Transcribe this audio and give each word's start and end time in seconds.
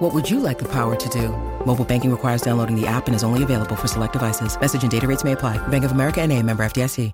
What 0.00 0.14
would 0.14 0.30
you 0.30 0.40
like 0.40 0.58
the 0.58 0.64
power 0.64 0.96
to 0.96 1.08
do? 1.10 1.28
Mobile 1.66 1.84
banking 1.84 2.10
requires 2.10 2.40
downloading 2.40 2.74
the 2.74 2.86
app 2.86 3.06
and 3.06 3.14
is 3.14 3.22
only 3.22 3.42
available 3.42 3.76
for 3.76 3.86
select 3.86 4.14
devices. 4.14 4.58
Message 4.58 4.82
and 4.82 4.90
data 4.90 5.06
rates 5.06 5.24
may 5.24 5.32
apply. 5.32 5.58
Bank 5.68 5.84
of 5.84 5.92
America 5.92 6.26
NA, 6.26 6.40
member 6.40 6.64
FDIC. 6.64 7.12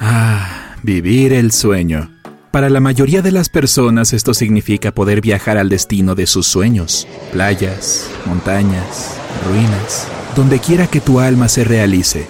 Ah, 0.00 0.74
vivir 0.82 1.32
el 1.32 1.52
sueño. 1.52 2.10
Para 2.50 2.68
la 2.70 2.80
mayoría 2.80 3.22
de 3.22 3.30
las 3.30 3.48
personas 3.48 4.12
esto 4.12 4.34
significa 4.34 4.90
poder 4.90 5.20
viajar 5.20 5.58
al 5.58 5.68
destino 5.68 6.16
de 6.16 6.26
sus 6.26 6.48
sueños. 6.48 7.06
Playas, 7.30 8.10
montañas, 8.26 9.16
ruinas, 9.46 10.08
donde 10.34 10.58
quiera 10.58 10.88
que 10.88 11.00
tu 11.00 11.20
alma 11.20 11.48
se 11.48 11.62
realice. 11.62 12.26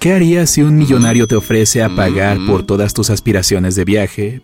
¿Qué 0.00 0.12
harías 0.12 0.50
si 0.50 0.60
un 0.60 0.76
millonario 0.76 1.26
te 1.26 1.34
ofrece 1.34 1.82
a 1.82 1.88
pagar 1.96 2.36
por 2.46 2.64
todas 2.64 2.92
tus 2.92 3.08
aspiraciones 3.08 3.74
de 3.74 3.84
viaje, 3.86 4.42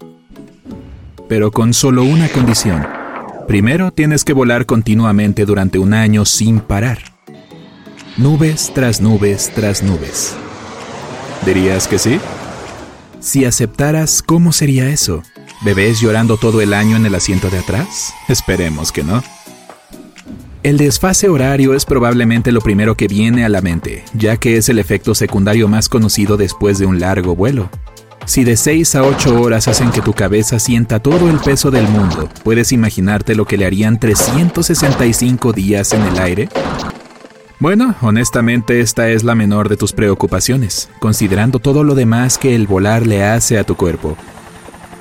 pero 1.28 1.51
con 1.51 1.74
solo 1.74 2.05
una 2.05 2.28
condición. 2.28 2.87
Primero 3.46 3.91
tienes 3.92 4.24
que 4.24 4.33
volar 4.33 4.66
continuamente 4.66 5.45
durante 5.45 5.78
un 5.78 5.95
año 5.95 6.24
sin 6.24 6.60
parar. 6.60 6.98
Nubes 8.16 8.73
tras 8.74 9.00
nubes 9.00 9.50
tras 9.55 9.83
nubes. 9.83 10.34
¿Dirías 11.45 11.89
que 11.89 11.98
sí? 11.98 12.20
Si 13.20 13.45
aceptaras, 13.45 14.22
¿cómo 14.22 14.52
sería 14.52 14.89
eso? 14.89 15.22
¿Bebés 15.64 16.00
llorando 16.00 16.36
todo 16.36 16.61
el 16.61 16.75
año 16.75 16.97
en 16.97 17.06
el 17.06 17.14
asiento 17.14 17.50
de 17.50 17.58
atrás? 17.58 18.12
Esperemos 18.28 18.92
que 18.92 19.02
no. 19.02 19.22
El 20.62 20.78
desfase 20.78 21.28
horario 21.28 21.75
es 21.75 21.84
probablemente 21.84 22.50
lo 22.50 22.62
primero 22.62 22.97
que 22.97 23.06
viene 23.06 23.45
a 23.45 23.50
la 23.50 23.61
mente, 23.61 24.05
ya 24.14 24.39
que 24.39 24.56
es 24.56 24.70
el 24.70 24.78
efecto 24.78 25.14
secundario 25.14 25.69
más 25.69 25.91
conocido 25.91 26.39
después 26.39 26.78
de 26.78 26.86
un 26.86 27.00
largo 27.00 27.36
vuelo. 27.36 27.69
Si 28.27 28.42
de 28.42 28.56
6 28.56 28.94
a 28.94 29.03
8 29.03 29.41
horas 29.41 29.69
hacen 29.69 29.91
que 29.91 30.00
tu 30.00 30.14
cabeza 30.14 30.58
sienta 30.58 30.98
todo 30.98 31.28
el 31.28 31.39
peso 31.39 31.70
del 31.70 31.86
mundo, 31.89 32.28
¿puedes 32.42 32.72
imaginarte 32.72 33.34
lo 33.34 33.44
que 33.44 33.58
le 33.58 33.67
harían 33.67 34.00
365 34.00 35.53
días 35.53 35.92
en 35.92 36.03
el 36.03 36.19
aire? 36.19 36.48
Bueno, 37.61 37.95
honestamente 38.00 38.80
esta 38.80 39.11
es 39.11 39.25
la 39.25 39.34
menor 39.34 39.69
de 39.69 39.77
tus 39.77 39.92
preocupaciones, 39.92 40.89
considerando 41.00 41.58
todo 41.58 41.84
lo 41.84 41.95
demás 41.95 42.39
que 42.39 42.55
el 42.55 42.67
volar 42.67 43.06
le 43.06 43.25
hace 43.25 43.58
a 43.58 43.64
tu 43.64 43.77
cuerpo. 43.77 44.17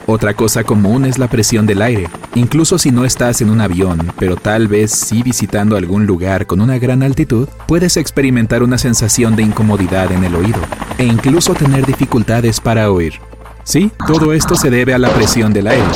Otra 0.06 0.34
cosa 0.34 0.66
común 0.66 1.06
es 1.06 1.18
la 1.18 1.30
presión 1.30 1.66
del 1.66 1.82
aire, 1.82 2.10
incluso 2.36 2.78
si 2.78 2.92
no 2.92 3.06
estás 3.06 3.42
en 3.42 3.50
un 3.50 3.62
avión, 3.62 4.12
pero 4.20 4.36
tal 4.36 4.68
vez 4.68 4.92
sí 4.92 5.24
visitando 5.24 5.78
algún 5.78 6.06
lugar 6.06 6.46
con 6.46 6.60
una 6.60 6.78
gran 6.78 7.04
altitud, 7.04 7.48
puedes 7.68 7.96
experimentar 7.96 8.64
una 8.64 8.78
sensación 8.78 9.38
de 9.38 9.44
incomodidad 9.44 10.12
en 10.12 10.26
el 10.26 10.36
oído, 10.36 10.60
e 10.98 11.06
incluso 11.06 11.54
tener 11.54 11.86
dificultades 11.86 12.60
para 12.60 12.92
oír. 12.92 13.14
Sí, 13.64 13.92
todo 14.08 14.34
esto 14.34 14.56
se 14.56 14.70
debe 14.70 14.94
a 14.94 14.98
la 14.98 15.10
presión 15.10 15.54
del 15.54 15.68
aire. 15.68 15.88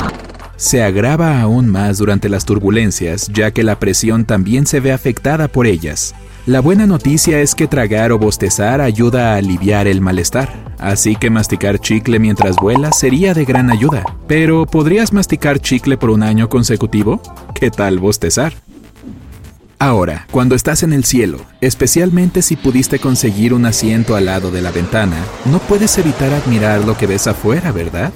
Se 0.56 0.84
agrava 0.84 1.39
aún 1.42 1.67
más 1.67 2.00
durante 2.00 2.30
las 2.30 2.45
turbulencias, 2.45 3.28
ya 3.34 3.52
que 3.52 3.64
la 3.64 3.78
presión 3.78 4.26
también 4.26 4.66
se 4.66 4.80
ve 4.80 4.92
afectada 4.92 5.48
por 5.48 5.67
ellas. 5.67 6.16
La 6.48 6.62
buena 6.62 6.88
noticia 6.88 7.42
es 7.42 7.54
que 7.54 7.67
tragar 7.67 8.14
o 8.14 8.17
bostezar 8.17 8.80
ayuda 8.80 9.34
a 9.34 9.36
aliviar 9.36 9.86
el 9.86 10.00
malestar, 10.00 10.50
así 10.80 11.17
que 11.17 11.30
masticar 11.30 11.78
chicle 11.78 12.20
mientras 12.20 12.56
vuelas 12.56 12.98
sería 12.98 13.34
de 13.34 13.44
gran 13.44 13.70
ayuda. 13.70 14.04
Pero 14.28 14.66
¿podrías 14.66 15.11
masticar 15.11 15.60
chicle 15.60 15.98
por 15.98 16.10
un 16.10 16.23
año 16.23 16.48
consecutivo? 16.48 17.21
¿Qué 17.54 17.70
tal 17.70 18.00
bostezar? 18.00 18.54
Ahora, 19.80 20.27
cuando 20.32 20.55
estás 20.55 20.82
en 20.82 20.92
el 20.92 21.04
cielo, 21.04 21.45
especialmente 21.61 22.42
si 22.42 22.55
pudiste 22.55 22.99
conseguir 22.99 23.54
un 23.54 23.65
asiento 23.65 24.15
al 24.15 24.26
lado 24.26 24.49
de 24.49 24.61
la 24.61 24.71
ventana, 24.71 25.17
no 25.45 25.60
puedes 25.60 25.98
evitar 25.98 26.33
admirar 26.33 26.83
lo 26.83 26.98
que 26.98 27.05
ves 27.05 27.27
afuera, 27.27 27.71
¿verdad? 27.71 28.11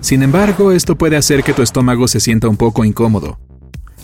Sin 0.00 0.22
embargo, 0.22 0.72
esto 0.72 0.96
puede 0.96 1.16
hacer 1.16 1.42
que 1.42 1.52
tu 1.52 1.62
estómago 1.62 2.08
se 2.08 2.20
sienta 2.20 2.48
un 2.48 2.56
poco 2.56 2.84
incómodo, 2.84 3.38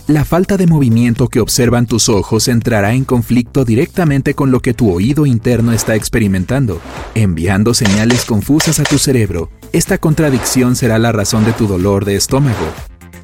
la 0.07 0.23
falta 0.23 0.55
de 0.55 0.67
movimiento 0.67 1.29
que 1.29 1.39
observan 1.39 1.87
tus 1.87 2.09
ojos 2.09 2.47
entrará 2.47 2.93
en 2.93 3.05
conflicto 3.05 3.65
directamente 3.65 4.35
con 4.35 4.51
lo 4.51 4.59
que 4.59 4.75
tu 4.75 4.91
oído 4.91 5.25
interno 5.25 5.71
está 5.71 5.95
experimentando, 5.95 6.79
enviando 7.15 7.73
señales 7.73 8.23
confusas 8.23 8.79
a 8.79 8.83
tu 8.83 8.99
cerebro. 8.99 9.49
Esta 9.73 9.97
contradicción 9.97 10.75
será 10.75 10.99
la 10.99 11.11
razón 11.11 11.43
de 11.43 11.53
tu 11.53 11.65
dolor 11.65 12.05
de 12.05 12.17
estómago. 12.17 12.67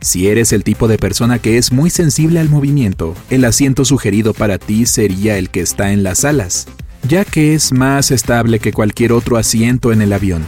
Si 0.01 0.27
eres 0.27 0.51
el 0.51 0.63
tipo 0.63 0.87
de 0.87 0.97
persona 0.97 1.39
que 1.39 1.57
es 1.57 1.71
muy 1.71 1.89
sensible 1.89 2.39
al 2.39 2.49
movimiento, 2.49 3.15
el 3.29 3.45
asiento 3.45 3.85
sugerido 3.85 4.33
para 4.33 4.57
ti 4.57 4.85
sería 4.85 5.37
el 5.37 5.49
que 5.49 5.61
está 5.61 5.91
en 5.93 6.03
las 6.03 6.25
alas, 6.25 6.67
ya 7.07 7.23
que 7.23 7.53
es 7.53 7.71
más 7.71 8.11
estable 8.11 8.59
que 8.59 8.73
cualquier 8.73 9.13
otro 9.13 9.37
asiento 9.37 9.91
en 9.91 10.01
el 10.01 10.11
avión. 10.11 10.45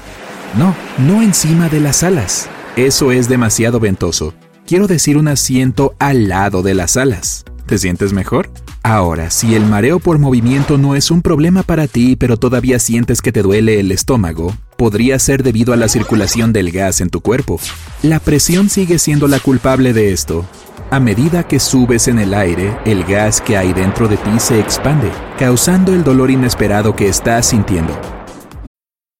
No, 0.57 0.75
no 0.97 1.21
encima 1.21 1.69
de 1.69 1.79
las 1.79 2.03
alas. 2.03 2.49
Eso 2.75 3.11
es 3.11 3.29
demasiado 3.29 3.79
ventoso 3.79 4.33
Quiero 4.65 4.87
decir 4.87 5.17
un 5.17 5.27
asiento 5.27 5.93
al 5.99 6.29
lado 6.29 6.63
de 6.63 6.73
las 6.73 6.95
alas. 6.95 7.43
¿Te 7.65 7.77
sientes 7.77 8.13
mejor? 8.13 8.49
Ahora, 8.81 9.29
si 9.29 9.55
el 9.55 9.65
mareo 9.65 9.99
por 9.99 10.19
movimiento 10.19 10.77
no 10.77 10.95
es 10.95 11.11
un 11.11 11.21
problema 11.21 11.63
para 11.63 11.87
ti, 11.87 12.15
pero 12.15 12.37
todavía 12.37 12.79
sientes 12.79 13.21
que 13.21 13.33
te 13.33 13.41
duele 13.41 13.81
el 13.81 13.91
estómago, 13.91 14.55
podría 14.75 15.19
ser 15.19 15.43
debido 15.43 15.73
a 15.73 15.77
la 15.77 15.87
circulación 15.87 16.53
del 16.53 16.71
gas 16.71 17.01
en 17.01 17.09
tu 17.09 17.21
cuerpo. 17.21 17.59
La 18.01 18.19
presión 18.19 18.69
sigue 18.69 18.99
siendo 18.99 19.27
la 19.27 19.39
culpable 19.39 19.93
de 19.93 20.11
esto. 20.11 20.45
A 20.91 20.99
medida 20.99 21.47
que 21.47 21.59
subes 21.59 22.07
en 22.07 22.19
el 22.19 22.33
aire, 22.33 22.77
el 22.85 23.03
gas 23.03 23.41
que 23.41 23.57
hay 23.57 23.73
dentro 23.73 24.07
de 24.07 24.17
ti 24.17 24.39
se 24.39 24.59
expande, 24.59 25.09
causando 25.39 25.93
el 25.93 26.03
dolor 26.03 26.29
inesperado 26.29 26.95
que 26.95 27.07
estás 27.07 27.47
sintiendo. 27.47 27.99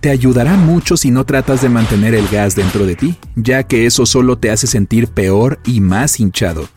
Te 0.00 0.10
ayudará 0.10 0.56
mucho 0.56 0.96
si 0.96 1.10
no 1.10 1.24
tratas 1.24 1.60
de 1.62 1.68
mantener 1.68 2.14
el 2.14 2.26
gas 2.28 2.56
dentro 2.56 2.86
de 2.86 2.96
ti, 2.96 3.16
ya 3.36 3.62
que 3.62 3.86
eso 3.86 4.06
solo 4.06 4.38
te 4.38 4.50
hace 4.50 4.66
sentir 4.66 5.08
peor 5.08 5.60
y 5.64 5.80
más 5.80 6.18
hinchado. 6.20 6.68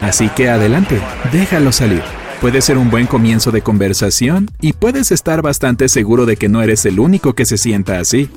Así 0.00 0.28
que 0.28 0.48
adelante, 0.48 1.00
déjalo 1.32 1.72
salir. 1.72 2.02
Puede 2.40 2.60
ser 2.60 2.78
un 2.78 2.90
buen 2.90 3.06
comienzo 3.06 3.50
de 3.50 3.62
conversación 3.62 4.50
y 4.60 4.74
puedes 4.74 5.10
estar 5.12 5.42
bastante 5.42 5.88
seguro 5.88 6.26
de 6.26 6.36
que 6.36 6.48
no 6.48 6.62
eres 6.62 6.84
el 6.84 7.00
único 7.00 7.34
que 7.34 7.46
se 7.46 7.56
sienta 7.56 7.98
así. 7.98 8.28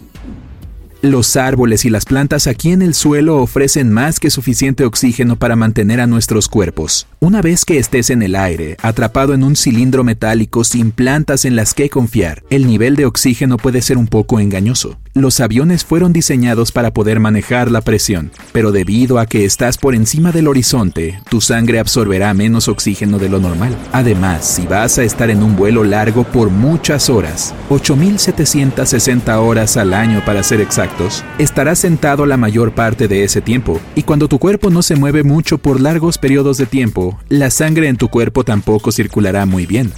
Los 1.07 1.37
árboles 1.37 1.85
y 1.85 1.89
las 1.89 2.03
plantas 2.03 2.47
aquí 2.47 2.71
en 2.71 2.81
el 2.81 2.93
suelo 2.93 3.37
ofrecen 3.37 3.89
más 3.89 4.19
que 4.19 4.29
suficiente 4.29 4.83
oxígeno 4.83 5.37
para 5.37 5.55
mantener 5.55 6.01
a 6.01 6.05
nuestros 6.05 6.49
cuerpos. 6.49 7.07
Una 7.21 7.41
vez 7.41 7.63
que 7.63 7.77
estés 7.77 8.09
en 8.09 8.21
el 8.21 8.35
aire, 8.35 8.75
atrapado 8.81 9.33
en 9.33 9.45
un 9.45 9.55
cilindro 9.55 10.03
metálico 10.03 10.65
sin 10.65 10.91
plantas 10.91 11.45
en 11.45 11.55
las 11.55 11.73
que 11.73 11.89
confiar, 11.89 12.43
el 12.49 12.67
nivel 12.67 12.97
de 12.97 13.05
oxígeno 13.05 13.55
puede 13.55 13.81
ser 13.81 13.97
un 13.97 14.07
poco 14.07 14.41
engañoso. 14.41 14.97
Los 15.17 15.39
aviones 15.39 15.83
fueron 15.83 16.13
diseñados 16.13 16.71
para 16.71 16.91
poder 16.91 17.19
manejar 17.19 17.71
la 17.71 17.81
presión, 17.81 18.29
pero 18.51 18.71
debido 18.71 19.17
a 19.17 19.25
que 19.25 19.45
estás 19.45 19.79
por 19.79 19.95
encima 19.95 20.31
del 20.31 20.47
horizonte, 20.47 21.19
tu 21.27 21.41
sangre 21.41 21.79
absorberá 21.79 22.35
menos 22.35 22.67
oxígeno 22.67 23.17
de 23.17 23.27
lo 23.27 23.39
normal. 23.39 23.75
Además, 23.93 24.45
si 24.45 24.67
vas 24.67 24.99
a 24.99 25.03
estar 25.03 25.31
en 25.31 25.41
un 25.41 25.55
vuelo 25.55 25.83
largo 25.83 26.23
por 26.23 26.51
muchas 26.51 27.09
horas, 27.09 27.55
8.760 27.71 29.39
horas 29.39 29.75
al 29.75 29.95
año 29.95 30.23
para 30.23 30.43
ser 30.43 30.61
exactos, 30.61 31.23
estarás 31.39 31.79
sentado 31.79 32.27
la 32.27 32.37
mayor 32.37 32.75
parte 32.75 33.07
de 33.07 33.23
ese 33.23 33.41
tiempo, 33.41 33.81
y 33.95 34.03
cuando 34.03 34.27
tu 34.27 34.37
cuerpo 34.37 34.69
no 34.69 34.83
se 34.83 34.95
mueve 34.97 35.23
mucho 35.23 35.57
por 35.57 35.81
largos 35.81 36.19
periodos 36.19 36.59
de 36.59 36.67
tiempo, 36.67 37.17
la 37.27 37.49
sangre 37.49 37.87
en 37.87 37.97
tu 37.97 38.07
cuerpo 38.09 38.43
tampoco 38.43 38.91
circulará 38.91 39.47
muy 39.47 39.65
bien. 39.65 39.93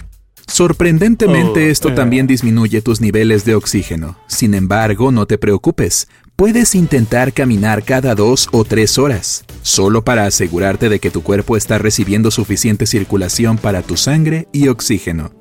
Sorprendentemente 0.50 1.68
Oh, 1.68 1.72
esto 1.72 1.90
eh. 1.90 1.94
también 1.94 2.28
disminuye 2.28 2.82
tus 2.82 3.02
niveles 3.02 3.46
de 3.46 3.56
oxígeno. 3.56 4.18
Sin 4.28 4.54
embargo, 4.54 5.12
no 5.12 5.26
te 5.26 5.38
preocupes. 5.38 6.08
Puedes 6.36 6.74
intentar 6.74 7.34
caminar 7.34 7.84
cada 7.84 8.16
dos 8.16 8.48
o 8.52 8.64
tres 8.64 8.98
horas, 8.98 9.44
solo 9.62 10.04
para 10.04 10.26
asegurarte 10.26 10.90
de 10.90 11.00
que 11.00 11.12
tu 11.12 11.22
cuerpo 11.22 11.58
está 11.58 11.78
recibiendo 11.78 12.32
suficiente 12.32 12.86
circulación 12.86 13.58
para 13.58 13.82
tu 13.82 13.98
sangre 13.98 14.48
y 14.52 14.70
oxígeno. 14.70 15.32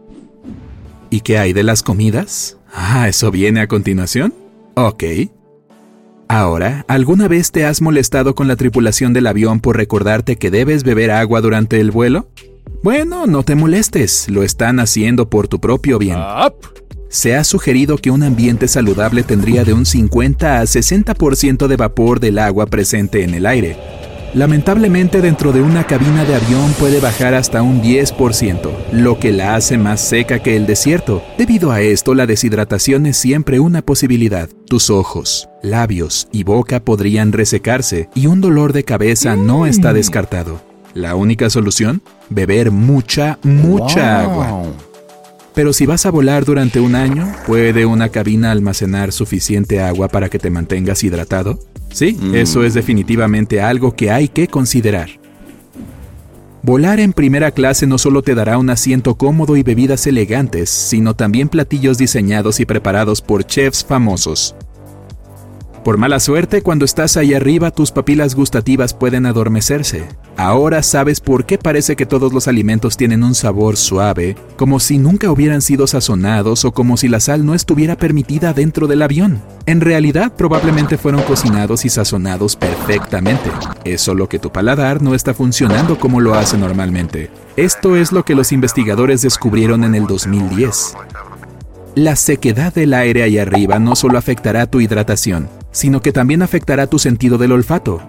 ¿Y 1.11 1.21
qué 1.21 1.39
hay 1.39 1.53
de 1.53 1.63
las 1.63 1.83
comidas? 1.83 2.59
Ah, 2.73 3.09
¿eso 3.09 3.31
viene 3.31 3.61
a 3.61 3.69
continuación? 3.69 4.35
Ok. 4.75 5.05
Ahora, 6.29 6.85
¿alguna 6.89 7.29
vez 7.29 7.53
te 7.53 7.65
has 7.65 7.81
molestado 7.81 8.35
con 8.35 8.49
la 8.49 8.57
tripulación 8.57 9.15
del 9.15 9.27
avión 9.29 9.61
por 9.61 9.77
recordarte 9.77 10.37
que 10.37 10.51
debes 10.51 10.85
beber 10.85 11.11
agua 11.11 11.41
durante 11.41 11.81
el 11.81 11.91
vuelo? 11.91 12.29
Bueno, 12.83 13.27
no 13.27 13.43
te 13.43 13.55
molestes, 13.55 14.29
lo 14.29 14.43
están 14.43 14.81
haciendo 14.81 15.29
por 15.29 15.49
tu 15.49 15.61
propio 15.61 15.99
bien 15.99 16.19
se 17.09 17.35
ha 17.35 17.45
sugerido 17.45 17.97
que 17.97 18.11
un 18.11 18.23
ambiente 18.23 18.69
saludable 18.69 19.23
tendría 19.23 19.65
de 19.65 19.73
un 19.73 19.87
50 19.87 20.61
a 20.61 20.63
60% 20.63 21.67
de 21.67 21.77
vapor 21.77 22.21
del 22.21 22.39
agua 22.39 22.67
presente 22.67 23.25
en 23.25 23.35
el 23.35 23.47
aire. 23.47 23.77
Lamentablemente 24.35 25.23
dentro 25.23 25.53
de 25.53 25.63
una 25.63 25.87
cabina 25.87 26.27
de 26.27 26.35
avión 26.35 26.73
puede 26.79 27.01
bajar 27.01 27.33
hasta 27.33 27.63
un 27.63 27.83
10%, 27.83 28.71
lo 28.93 29.19
que 29.19 29.33
la 29.33 29.55
hace 29.55 29.79
más 29.79 30.03
seca 30.03 30.43
que 30.43 30.55
el 30.55 30.67
desierto. 30.67 31.23
Debido 31.39 31.73
a 31.73 31.81
esto, 31.81 32.15
la 32.15 32.27
deshidratación 32.27 33.07
es 33.07 33.17
siempre 33.17 33.59
una 33.59 33.81
posibilidad. 33.81 34.51
Tus 34.67 34.91
ojos, 34.91 35.49
labios 35.63 36.29
y 36.31 36.45
boca 36.45 36.81
podrían 36.81 37.33
resecarse 37.33 38.11
y 38.15 38.27
un 38.27 38.43
dolor 38.43 38.75
de 38.75 38.85
cabeza 38.85 39.35
no 39.35 39.65
está 39.65 39.95
descartado. 39.95 40.68
La 40.95 41.15
única 41.15 41.51
solución, 41.51 42.03
beber 42.31 42.71
mucha, 42.71 43.39
mucha 43.43 44.23
agua. 44.23 44.65
Pero 45.55 45.73
si 45.73 45.87
vas 45.87 46.07
a 46.07 46.11
volar 46.11 46.45
durante 46.45 46.81
un 46.81 46.95
año, 46.95 47.33
¿puede 47.47 47.85
una 47.85 48.11
cabina 48.11 48.53
almacenar 48.53 49.13
suficiente 49.13 49.81
agua 49.81 50.09
para 50.09 50.29
que 50.29 50.39
te 50.39 50.51
mantengas 50.51 51.03
hidratado? 51.03 51.59
Sí, 51.91 52.17
mm. 52.21 52.35
eso 52.37 52.63
es 52.65 52.75
definitivamente 52.75 53.61
algo 53.61 53.95
que 53.95 54.11
hay 54.11 54.29
que 54.29 54.47
considerar. 54.47 55.09
Volar 56.63 57.01
en 57.01 57.13
primera 57.13 57.51
clase 57.51 57.87
no 57.87 57.99
solo 57.99 58.23
te 58.23 58.35
dará 58.35 58.59
un 58.59 58.71
asiento 58.71 59.17
cómodo 59.17 59.57
y 59.57 59.63
bebidas 59.63 60.07
elegantes, 60.07 60.71
sino 60.71 61.15
también 61.15 61.49
platillos 61.49 61.99
diseñados 61.99 62.61
y 62.61 62.67
preparados 62.67 63.23
por 63.23 63.45
chefs 63.45 63.85
famosos. 63.85 64.55
Por 65.85 65.97
mala 65.97 66.21
suerte, 66.21 66.63
cuando 66.63 66.85
estás 66.85 67.17
ahí 67.17 67.33
arriba 67.33 67.71
tus 67.71 67.91
papilas 67.91 68.35
gustativas 68.35 68.93
pueden 68.93 69.25
adormecerse. 69.25 70.05
Ahora 70.39 70.85
sabes 70.85 71.19
por 71.19 71.47
qué 71.47 71.59
parece 71.59 71.97
que 71.97 72.07
todos 72.07 72.33
los 72.33 72.47
alimentos 72.47 72.97
tienen 72.97 73.25
un 73.25 73.35
sabor 73.35 73.77
suave, 73.77 74.37
como 74.55 74.79
si 74.79 74.97
nunca 74.97 75.33
hubieran 75.33 75.61
sido 75.61 75.89
sazonados 75.89 76.65
o 76.65 76.71
como 76.71 76.97
si 76.97 77.09
la 77.09 77.19
sal 77.19 77.45
no 77.45 77.57
estuviera 77.57 77.97
permitida 77.97 78.53
dentro 78.53 78.87
del 78.87 79.03
avión. 79.03 79.43
En 79.67 79.81
realidad 79.81 80.33
probablemente 80.37 80.97
fueron 80.97 81.23
cocinados 81.23 81.85
y 81.85 81.89
sazonados 81.89 82.55
perfectamente. 82.55 83.51
Es 83.85 84.01
solo 84.01 84.29
que 84.29 84.39
tu 84.39 84.53
paladar 84.53 85.03
no 85.03 85.17
está 85.17 85.35
funcionando 85.35 85.99
como 85.99 86.21
lo 86.21 86.37
hace 86.37 86.57
normalmente. 86.57 87.33
Esto 87.57 87.97
es 87.97 88.13
lo 88.13 88.25
que 88.25 88.37
los 88.37 88.53
investigadores 88.53 89.23
descubrieron 89.23 89.83
en 89.83 89.97
el 89.97 90.07
2010. 90.07 90.95
La 91.97 92.15
sequedad 92.15 92.73
del 92.73 92.95
aire 92.95 93.25
ahí 93.25 93.39
arriba 93.39 93.81
no 93.81 93.97
solo 93.97 94.19
afectará 94.19 94.67
tu 94.67 94.81
hidratación, 94.81 95.49
sino 95.73 96.01
que 96.01 96.13
también 96.13 96.43
afectará 96.43 96.87
tu 96.87 97.01
sentido 97.01 97.39
del 97.39 97.51
olfato. 97.51 98.01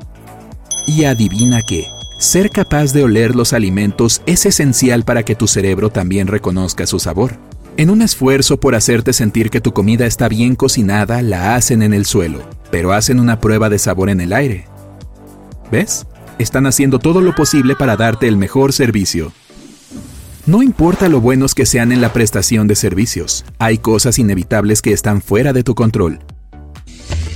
Y 0.86 1.06
adivina 1.06 1.62
qué, 1.64 1.88
ser 2.20 2.50
capaz 2.50 2.92
de 2.92 3.04
oler 3.04 3.34
los 3.34 3.54
alimentos 3.54 4.22
es 4.26 4.46
esencial 4.46 5.06
para 5.06 5.24
que 5.24 5.36
tu 5.36 5.48
cerebro 5.48 5.90
también 5.90 6.28
reconozca 6.28 6.86
su 6.86 7.00
sabor. 7.00 7.38
En 7.78 7.90
un 7.90 8.02
esfuerzo 8.02 8.60
por 8.60 8.76
hacerte 8.76 9.14
sentir 9.14 9.50
que 9.50 9.62
tu 9.62 9.72
comida 9.72 10.06
está 10.06 10.28
bien 10.28 10.58
cocinada, 10.58 11.22
la 11.22 11.56
hacen 11.56 11.82
en 11.82 11.94
el 11.94 12.06
suelo, 12.06 12.42
pero 12.72 12.92
hacen 12.92 13.22
una 13.22 13.40
prueba 13.40 13.70
de 13.70 13.80
sabor 13.80 14.10
en 14.10 14.20
el 14.20 14.34
aire. 14.34 14.66
¿Ves? 15.72 16.06
Están 16.40 16.68
haciendo 16.68 17.00
todo 17.00 17.22
lo 17.22 17.34
posible 17.36 17.78
para 17.78 17.96
darte 17.96 18.28
el 18.28 18.36
mejor 18.36 18.74
servicio. 18.74 19.32
No 20.46 20.62
importa 20.62 21.08
lo 21.08 21.22
buenos 21.22 21.56
que 21.56 21.66
sean 21.66 21.94
en 21.94 22.02
la 22.02 22.12
prestación 22.12 22.68
de 22.68 22.76
servicios, 22.76 23.46
hay 23.60 23.78
cosas 23.78 24.20
inevitables 24.20 24.82
que 24.82 24.92
están 24.92 25.22
fuera 25.22 25.54
de 25.54 25.64
tu 25.64 25.74
control 25.74 26.20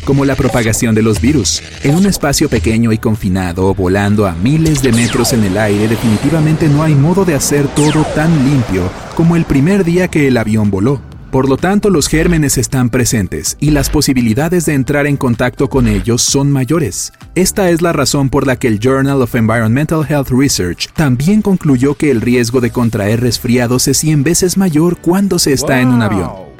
como 0.03 0.25
la 0.25 0.35
propagación 0.35 0.95
de 0.95 1.01
los 1.01 1.19
virus. 1.19 1.61
En 1.83 1.95
un 1.95 2.05
espacio 2.05 2.49
pequeño 2.49 2.91
y 2.91 2.97
confinado, 2.97 3.73
volando 3.73 4.25
a 4.25 4.33
miles 4.33 4.81
de 4.81 4.91
metros 4.91 5.33
en 5.33 5.43
el 5.43 5.57
aire, 5.57 5.87
definitivamente 5.87 6.67
no 6.67 6.83
hay 6.83 6.95
modo 6.95 7.25
de 7.25 7.35
hacer 7.35 7.67
todo 7.69 8.03
tan 8.15 8.43
limpio 8.43 8.89
como 9.15 9.35
el 9.35 9.45
primer 9.45 9.83
día 9.83 10.07
que 10.07 10.27
el 10.27 10.37
avión 10.37 10.69
voló. 10.69 11.01
Por 11.33 11.49
lo 11.49 11.57
tanto, 11.57 11.89
los 11.89 12.09
gérmenes 12.09 12.59
están 12.59 12.91
presentes 12.91 13.57
y 13.59 13.71
las 13.71 13.89
posibilidades 13.89 14.67
de 14.67 14.75
entrar 14.75 15.07
en 15.07 15.17
contacto 15.17 15.67
con 15.67 15.87
ellos 15.87 16.21
son 16.21 16.51
mayores. 16.51 17.11
Esta 17.33 17.71
es 17.71 17.81
la 17.81 17.91
razón 17.91 18.29
por 18.29 18.45
la 18.45 18.57
que 18.57 18.67
el 18.67 18.79
Journal 18.79 19.19
of 19.19 19.33
Environmental 19.33 20.05
Health 20.07 20.29
Research 20.29 20.93
también 20.93 21.41
concluyó 21.41 21.95
que 21.95 22.11
el 22.11 22.21
riesgo 22.21 22.61
de 22.61 22.69
contraer 22.69 23.21
resfriados 23.21 23.87
es 23.87 23.97
100 23.97 24.23
veces 24.23 24.57
mayor 24.57 24.97
cuando 24.97 25.39
se 25.39 25.53
está 25.53 25.81
en 25.81 25.87
un 25.87 26.03
avión. 26.03 26.52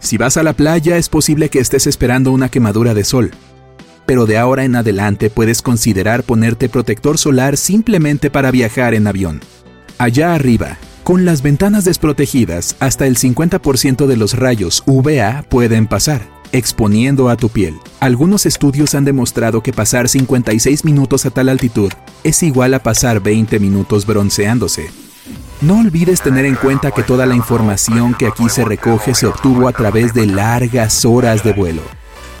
Si 0.00 0.16
vas 0.16 0.36
a 0.36 0.42
la 0.42 0.52
playa 0.52 0.96
es 0.96 1.08
posible 1.08 1.48
que 1.48 1.58
estés 1.58 1.86
esperando 1.86 2.32
una 2.32 2.48
quemadura 2.48 2.94
de 2.94 3.04
sol, 3.04 3.32
pero 4.06 4.24
de 4.24 4.38
ahora 4.38 4.64
en 4.64 4.74
adelante 4.74 5.28
puedes 5.28 5.60
considerar 5.60 6.22
ponerte 6.22 6.68
protector 6.68 7.18
solar 7.18 7.56
simplemente 7.56 8.30
para 8.30 8.50
viajar 8.50 8.94
en 8.94 9.06
avión. 9.06 9.40
Allá 9.98 10.34
arriba, 10.34 10.78
con 11.04 11.24
las 11.24 11.42
ventanas 11.42 11.84
desprotegidas, 11.84 12.76
hasta 12.80 13.06
el 13.06 13.18
50% 13.18 14.06
de 14.06 14.16
los 14.16 14.34
rayos 14.34 14.82
UVA 14.86 15.44
pueden 15.48 15.86
pasar, 15.86 16.22
exponiendo 16.52 17.28
a 17.28 17.36
tu 17.36 17.48
piel. 17.48 17.76
Algunos 18.00 18.46
estudios 18.46 18.94
han 18.94 19.04
demostrado 19.04 19.62
que 19.62 19.72
pasar 19.72 20.08
56 20.08 20.84
minutos 20.84 21.26
a 21.26 21.30
tal 21.30 21.48
altitud 21.48 21.92
es 22.24 22.42
igual 22.42 22.74
a 22.74 22.82
pasar 22.82 23.20
20 23.20 23.58
minutos 23.58 24.06
bronceándose. 24.06 24.90
No 25.60 25.80
olvides 25.80 26.22
tener 26.22 26.44
en 26.44 26.54
cuenta 26.54 26.92
que 26.92 27.02
toda 27.02 27.26
la 27.26 27.34
información 27.34 28.14
que 28.14 28.28
aquí 28.28 28.48
se 28.48 28.64
recoge 28.64 29.12
se 29.14 29.26
obtuvo 29.26 29.66
a 29.66 29.72
través 29.72 30.14
de 30.14 30.24
largas 30.24 31.04
horas 31.04 31.42
de 31.42 31.52
vuelo. 31.52 31.82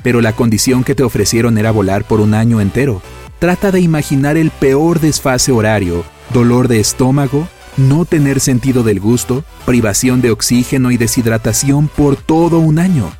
Pero 0.04 0.20
la 0.20 0.34
condición 0.34 0.84
que 0.84 0.94
te 0.94 1.02
ofrecieron 1.02 1.58
era 1.58 1.72
volar 1.72 2.04
por 2.04 2.20
un 2.20 2.32
año 2.32 2.60
entero. 2.60 3.02
Trata 3.40 3.72
de 3.72 3.80
imaginar 3.80 4.36
el 4.36 4.52
peor 4.52 5.00
desfase 5.00 5.50
horario, 5.50 6.04
dolor 6.32 6.68
de 6.68 6.78
estómago, 6.78 7.48
no 7.76 8.04
tener 8.04 8.38
sentido 8.38 8.84
del 8.84 9.00
gusto, 9.00 9.44
privación 9.66 10.20
de 10.20 10.30
oxígeno 10.30 10.92
y 10.92 10.96
deshidratación 10.96 11.88
por 11.88 12.14
todo 12.14 12.60
un 12.60 12.78
año. 12.78 13.10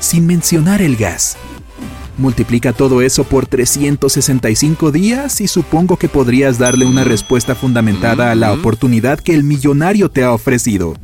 Sin 0.00 0.26
mencionar 0.26 0.82
el 0.82 0.96
gas, 0.96 1.36
Multiplica 2.20 2.74
todo 2.74 3.00
eso 3.00 3.24
por 3.24 3.46
365 3.46 4.92
días 4.92 5.40
y 5.40 5.48
supongo 5.48 5.96
que 5.96 6.06
podrías 6.06 6.58
darle 6.58 6.84
una 6.84 7.02
respuesta 7.02 7.54
fundamentada 7.54 8.30
a 8.30 8.34
la 8.34 8.52
oportunidad 8.52 9.18
que 9.20 9.32
el 9.32 9.42
millonario 9.42 10.10
te 10.10 10.22
ha 10.22 10.32
ofrecido. 10.32 10.96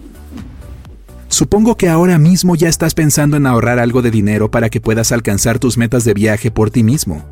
Supongo 1.29 1.79
que 1.79 1.89
ahora 1.89 2.19
mismo 2.19 2.55
ya 2.55 2.69
estás 2.69 2.93
pensando 2.93 3.39
en 3.39 3.47
ahorrar 3.47 3.79
algo 3.79 4.03
de 4.03 4.11
dinero 4.11 4.51
para 4.51 4.69
que 4.69 4.83
puedas 4.83 5.11
alcanzar 5.11 5.59
tus 5.59 5.79
metas 5.79 6.05
de 6.05 6.13
viaje 6.13 6.51
por 6.51 6.71
ti 6.71 6.83
mismo. 6.83 7.25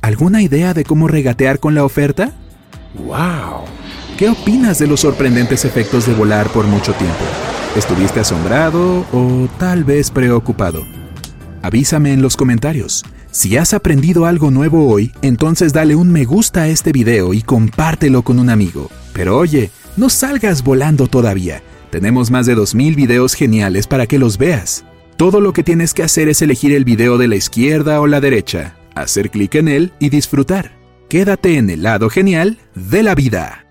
¿Alguna 0.00 0.40
idea 0.40 0.72
de 0.72 0.84
cómo 0.84 1.06
regatear 1.06 1.60
con 1.60 1.74
la 1.74 1.84
oferta? 1.84 2.32
¡Wow! 2.94 3.66
¿Qué 4.16 4.30
opinas 4.30 4.78
de 4.78 4.86
los 4.86 5.00
sorprendentes 5.00 5.66
efectos 5.66 6.06
de 6.06 6.14
volar 6.14 6.48
por 6.48 6.66
mucho 6.66 6.94
tiempo? 6.94 7.24
¿Estuviste 7.76 8.20
asombrado 8.20 9.04
o 9.12 9.46
tal 9.58 9.84
vez 9.84 10.10
preocupado? 10.10 10.86
Avísame 11.62 12.12
en 12.14 12.22
los 12.22 12.36
comentarios. 12.36 13.04
Si 13.32 13.56
has 13.56 13.74
aprendido 13.74 14.26
algo 14.26 14.50
nuevo 14.50 14.88
hoy, 14.88 15.12
entonces 15.22 15.72
dale 15.72 15.94
un 15.94 16.10
me 16.10 16.24
gusta 16.24 16.62
a 16.62 16.68
este 16.68 16.90
video 16.90 17.32
y 17.32 17.42
compártelo 17.42 18.22
con 18.22 18.40
un 18.40 18.50
amigo. 18.50 18.90
Pero 19.12 19.38
oye, 19.38 19.70
no 19.96 20.10
salgas 20.10 20.64
volando 20.64 21.06
todavía. 21.06 21.62
Tenemos 21.90 22.30
más 22.30 22.46
de 22.46 22.56
2.000 22.56 22.96
videos 22.96 23.34
geniales 23.34 23.86
para 23.86 24.06
que 24.06 24.18
los 24.18 24.36
veas. 24.36 24.84
Todo 25.16 25.40
lo 25.40 25.52
que 25.52 25.62
tienes 25.62 25.94
que 25.94 26.02
hacer 26.02 26.28
es 26.28 26.42
elegir 26.42 26.72
el 26.72 26.84
video 26.84 27.18
de 27.18 27.28
la 27.28 27.36
izquierda 27.36 28.00
o 28.00 28.08
la 28.08 28.20
derecha, 28.20 28.76
hacer 28.94 29.30
clic 29.30 29.54
en 29.54 29.68
él 29.68 29.92
y 30.00 30.08
disfrutar. 30.08 30.72
Quédate 31.08 31.56
en 31.56 31.70
el 31.70 31.82
lado 31.82 32.10
genial 32.10 32.58
de 32.74 33.02
la 33.02 33.14
vida. 33.14 33.69